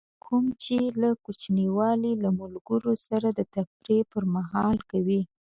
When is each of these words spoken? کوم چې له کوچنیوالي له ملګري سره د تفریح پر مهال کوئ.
کوم 0.23 0.45
چې 0.63 0.77
له 1.01 1.09
کوچنیوالي 1.23 2.13
له 2.23 2.29
ملګري 2.39 2.95
سره 3.07 3.27
د 3.31 3.39
تفریح 3.55 4.01
پر 4.11 4.23
مهال 4.35 4.77
کوئ. 4.91 5.21